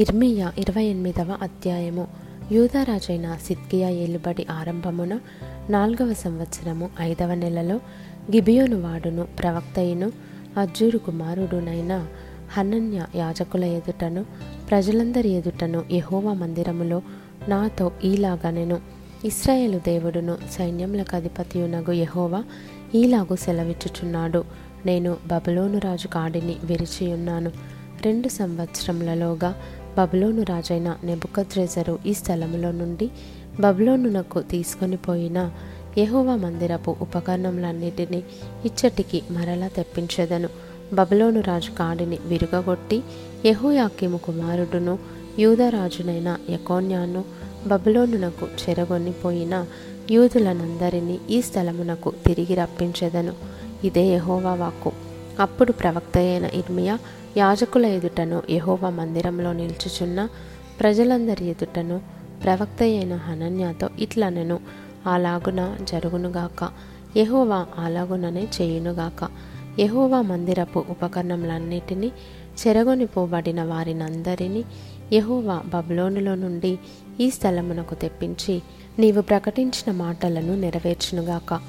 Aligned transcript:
ఇర్మియా 0.00 0.52
ఇరవై 0.58 0.84
ఎనిమిదవ 0.84 1.38
అధ్యాయము. 1.42 2.06
యూదరాజైన 2.52 3.38
సిద్కియా 3.46 3.88
ఏలుబడి 3.88 4.46
ఆరంభమున 4.50 5.18
నాలుగవ 5.70 6.12
సంవత్సరము 6.12 6.90
ఐదవ 7.00 7.34
నెలలో 7.34 7.76
గిబియోను 8.34 8.80
వాడును 8.80 9.24
ప్రవక్తయును 9.24 10.12
అజ్జూరు 10.56 10.98
కుమారుడునైన 10.98 12.06
హనన్య 12.52 13.06
యాజకుల 13.14 13.64
ఎదుటను 13.64 14.26
ప్రజలందరి 14.70 15.28
ఎదుటను 15.28 15.84
యహోవా 15.92 16.32
మందిరములో 16.32 17.02
నాతో 17.48 17.92
ఈలాగనెను. 18.04 18.80
ఇస్రాయేలు 19.24 19.78
దేవుడును 19.78 20.38
సైన్యములకు 20.50 21.16
అధిపతియునగు 21.16 21.92
యహోవా 21.92 22.44
ఈలాగు 22.94 23.36
సెలవిచ్చుచున్నాడు. 23.36 24.44
నేను 24.86 25.16
బబులోను 25.26 25.78
రాజు 25.78 26.08
కాడిని 26.08 26.56
విరిచియున్నాను. 26.64 27.52
రెండు 28.02 28.28
సంవత్సరములలోగా 28.28 29.54
బబులోను 29.98 30.42
రాజైన 30.42 30.96
నెబుకద్రెజరు 31.04 31.98
ఈ 32.06 32.14
స్థలములో 32.14 32.72
నుండి 32.72 33.10
బబులోనునకు 33.60 34.42
తీసుకొని 34.42 34.96
పోయిన 34.96 35.50
యహోవా 35.98 36.36
మందిరపు 36.36 36.96
ఉపకరణములన్నిటినీ 37.00 38.22
ఇచ్చటికి 38.64 39.22
మరలా 39.30 39.68
తెప్పించెదను. 39.68 40.48
బబులోను 40.92 41.40
రాజు 41.40 41.70
కాడిని 41.70 42.18
విరుగగొట్టి 42.26 43.02
యహోయాకిము 43.46 44.16
కుమారుడును 44.16 44.98
యూదరాజునైన 45.38 46.36
యకోన్యాను 46.50 47.24
బబులోనునకు 47.66 48.46
చెరగొనిపోయిన 48.46 49.66
యూదులనందరినీ 50.10 51.18
ఈ 51.30 51.42
స్థలమునకు 51.42 52.12
తిరిగి 52.26 52.54
రప్పించెదను. 52.54 53.32
ఇదే 53.84 54.04
యహోవా 54.04 54.54
వాక్కు. 54.54 54.92
అప్పుడు 55.40 55.72
ప్రవక్త 55.72 56.18
అయిన 56.18 56.44
ఇర్మియా 56.44 56.98
యాజకుల 57.36 57.86
ఎదుటను 57.86 58.42
యహోవా 58.50 58.90
మందిరంలో 58.90 59.52
నిల్చుచున్న 59.52 60.28
ప్రజలందరి 60.80 61.48
ఎదుటను 61.50 62.00
ప్రవక్త 62.44 62.82
అయిన 62.82 63.14
హనన్యాతో 63.14 63.88
ఇట్లనెను 63.98 64.60
అలాగున 65.06 65.76
జరుగునుగాక. 65.82 66.68
యహోవా 67.16 67.66
అలాగుననే 67.78 68.48
చేయునుగాక. 68.60 69.28
యహోవా 69.80 70.22
మందిరపు 70.22 70.84
ఉపకరణములన్నిటినీ 70.90 72.12
చెరగొనిపోబడిన 72.62 73.62
వారినందరినీ 73.62 74.64
యహోవా 75.12 75.62
బబులోనులో 75.66 76.34
నుండి 76.34 76.78
ఈ 77.20 77.30
స్థలమునకు 77.30 77.94
తెప్పించి 77.94 78.62
నీవు 78.98 79.20
ప్రకటించిన 79.20 79.94
మాటలను 79.94 80.56
నెరవేర్చునుగాక. 80.60 81.60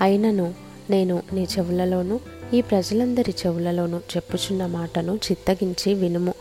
అయినను 0.00 0.69
నేను 0.90 1.22
నీ 1.32 1.42
చెవులలోను 1.42 2.20
ఈ 2.54 2.60
ప్రజలందరి 2.60 3.34
చెవులలోను 3.46 4.00
చెప్పుచున్న 4.16 4.66
మాటను 4.66 5.12
చిత్తగించి 5.16 5.94
వినుము. 5.94 6.34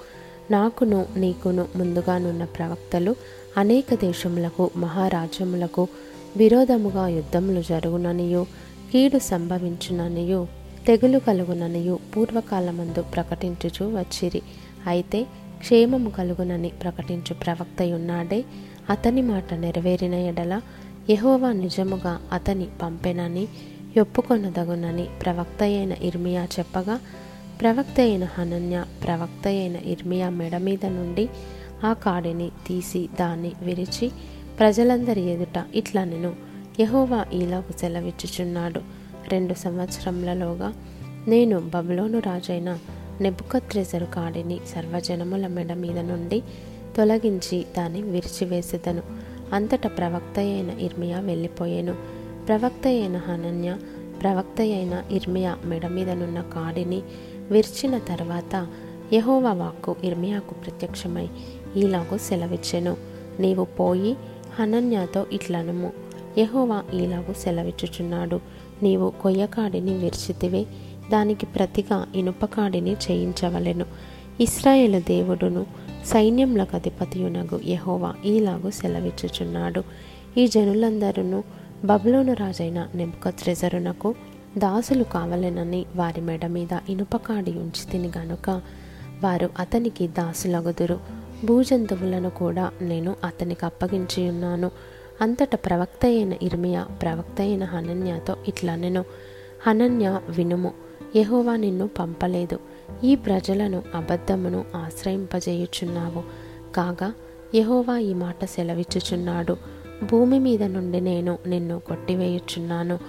నాకును 0.52 1.06
నీకును 1.18 1.66
ముందుగానున్న 1.76 2.44
ప్రవక్తలు 2.44 3.16
అనేక 3.58 3.94
దేశములకు 3.94 4.70
మహారాజ్యములకు 4.76 5.88
విరోధముగా 6.38 7.08
యుద్ధములు 7.08 7.62
జరుగుననియు 7.62 8.46
కీడు 8.92 9.20
సంభవించుననియు 9.20 10.48
తెగులు 10.88 11.20
కలుగుననియు 11.20 12.00
పూర్వకాలమందు 12.18 13.02
ప్రకటించుచు 13.02 13.86
వచ్చిరి. 13.98 14.42
అయితే 14.88 15.24
క్షేమము 15.60 16.10
కలుగునని 16.10 16.70
ప్రకటించు 16.84 17.34
ప్రవక్తయున్నాడే 17.34 18.44
అతని 18.90 19.22
మాట 19.22 19.54
నెరవేరిన 19.54 20.14
ఎడల 20.14 20.62
యహోవా 21.10 21.52
నిజముగా 21.52 22.20
అతని 22.34 22.68
పంపెనని 22.82 23.48
ఒప్పుకొనదగునని 23.98 25.08
ప్రవక్త 25.22 25.64
అయిన 25.64 25.92
ఇర్మియా 25.92 26.48
చెప్పగా 26.60 27.00
ప్రవక్త 27.62 28.00
అయిన 28.00 28.24
హనన్య 28.24 28.86
ప్రవక్త 29.04 29.48
అయిన 29.48 29.76
ఇర్మియా 29.76 30.30
మెడ 30.30 30.58
మీద 30.58 30.86
నుండి 30.86 31.30
ఆ 31.84 31.94
కాడిని 31.94 32.52
తీసి 32.68 33.10
దాన్ని 33.20 33.52
విరిచి 33.62 34.12
ప్రజలందరి 34.60 35.22
ఎదుట 35.22 35.64
ఇట్లా 35.76 36.04
నేను 36.04 36.36
యహోవా 36.80 37.26
ఈలాగు 37.34 37.80
సెలవిచ్చుచున్నాడు. 37.80 38.82
రెండు 39.28 39.54
సంవత్సరములలోగా 39.54 40.74
నేను 41.28 41.60
బబులోను 41.60 42.20
రాజైన 42.20 42.80
నెబుకత్రెజరు 43.22 44.06
కాడిని 44.06 44.60
సర్వజనముల 44.76 45.48
మెడ 45.48 45.74
మీద 45.74 46.00
నుండి 46.00 46.44
తొలగించి 46.98 47.66
దాన్ని 47.78 48.02
విరిచివేసేదను. 48.02 49.04
అంతట 49.54 49.98
ప్రవక్త 49.98 50.40
అయిన 50.40 50.70
ఇర్మియా 50.70 51.20
వెళ్ళిపోయాను. 51.20 52.19
ప్రవక్త 52.50 52.88
అయిన 52.88 53.18
హనన్య 53.18 53.78
ప్రవక్త 54.22 54.62
అయిన 54.62 55.04
ఇర్మియా 55.12 55.58
మెడ 55.66 55.88
మీదనున్న 55.88 56.42
కాడిని 56.42 57.02
విరిచిన 57.52 57.98
తర్వాత 57.98 58.68
యహోవా 59.14 59.54
వాక్కు 59.54 59.96
ఇర్మియాకు 60.04 60.54
ప్రత్యక్షమై 60.54 61.28
ఈలాగు 61.78 62.18
సెలవిచ్చెను 62.18 62.98
నీవు 63.40 63.64
పోయి 63.64 64.18
హనన్యాతో 64.60 65.26
ఇట్లనుము. 65.32 65.92
యహోవా 66.38 66.84
ఈలాగు 66.94 67.34
సెలవిచ్చుచున్నాడు. 67.34 68.40
నీవు 68.84 69.14
కొయ్యకాడిని 69.22 69.94
విరిచితివే 69.94 70.66
దానికి 71.12 71.46
ప్రతిగా 71.46 72.08
ఇనుపకాడిని 72.16 72.94
చేయించవలెను. 72.94 73.86
ఇస్రాయేలు 74.42 75.00
దేవుడును 75.00 75.66
సైన్యములకు 76.06 76.76
అధిపతియునగు 76.76 77.60
యహోవా 77.68 78.16
ఈలాగు 78.26 78.72
సెలవిచ్చుచున్నాడు. 78.72 79.84
ఈ 80.38 80.48
జనులందరూ 80.48 81.44
బబులోను 81.86 82.34
రాజైన 82.34 82.88
త్రిజరునకు 83.28 84.16
దాసులు 84.58 85.04
కావలెనని 85.04 85.86
వారి 85.96 86.22
మెడ 86.22 86.46
మీద 86.46 86.78
ఇనుపకాడి 86.90 87.52
ఉంచి 87.52 87.92
తిని 87.92 88.12
గనుక 88.18 88.62
వారు 89.24 89.50
అతనికి 89.60 90.08
దాసులగుదురు. 90.08 91.00
భూజంతువులను 91.46 92.30
కూడా 92.30 92.72
నేను 92.82 93.16
అతనికి 93.24 93.66
అప్పగించి 93.66 94.30
ఉన్నాను. 94.30 94.72
అంతట 95.22 95.56
ప్రవక్త 95.56 96.06
అయిన 96.06 96.34
ఇర్మియా 96.42 96.84
ప్రవక్త 96.84 97.42
అయిన 97.42 97.64
హనన్యతో 97.64 98.38
ఇట్లా 98.48 98.76
నేను 98.76 99.06
హనన్య 99.68 100.20
వినుము 100.30 100.74
యహోవా 101.16 101.56
నిన్ను 101.56 101.88
పంపలేదు. 101.88 102.60
ఈ 103.04 103.16
ప్రజలను 103.16 103.84
అబద్ధమును 103.96 104.66
ఆశ్రయింపజేయుచున్నావు. 104.76 106.24
కాగా 106.74 107.14
యహోవా 107.56 107.98
ఈ 107.98 108.14
మాట 108.14 108.46
సెలవిచ్చుచున్నాడు. 108.46 109.79
భూమి 110.04 110.40
మీద 110.40 110.64
నుండి 110.64 111.02
నేను 111.02 111.38
నిన్ను 111.48 111.80
కొట్టివేయుచున్నాను. 111.80 113.00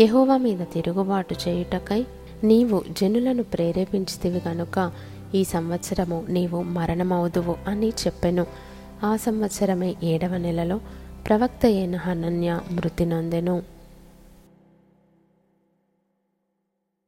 యహోవా 0.00 0.36
మీద 0.36 0.58
తిరుగుబాటు 0.72 1.34
చేయుటకై 1.48 2.06
నీవు 2.44 2.82
జనులను 2.90 3.42
ప్రేరేపించితివి 3.42 4.40
గనుక 4.48 4.92
ఈ 5.34 5.44
సంవత్సరము 5.44 6.24
నీవు 6.28 6.62
మరణమవుదువు 6.62 7.56
అని 7.68 7.88
చెప్పెను. 7.88 8.46
ఆ 9.04 9.16
సంవత్సరమే 9.16 9.94
ఏడవ 10.02 10.36
నెలలో 10.36 10.80
ప్రవక్త 11.28 11.66
అయిన 11.66 11.96
హనన్య 11.96 12.60
మృతి 12.70 13.04
నొందెను. 13.04 13.62